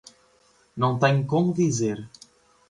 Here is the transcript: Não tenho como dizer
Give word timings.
Não 0.75 0.97
tenho 0.97 1.27
como 1.27 1.53
dizer 1.53 2.09